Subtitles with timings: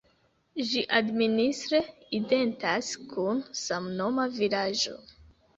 [0.69, 1.81] Ĝi administre
[2.21, 4.99] identas kun samnoma vilaĝo.